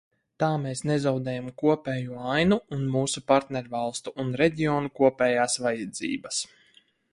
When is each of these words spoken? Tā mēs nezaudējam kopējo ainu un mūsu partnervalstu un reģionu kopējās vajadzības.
Tā 0.43 0.47
mēs 0.61 0.79
nezaudējam 0.91 1.51
kopējo 1.63 2.23
ainu 2.37 2.57
un 2.77 2.87
mūsu 2.97 3.23
partnervalstu 3.33 4.15
un 4.25 4.33
reģionu 4.43 4.95
kopējās 5.03 5.61
vajadzības. 5.67 6.45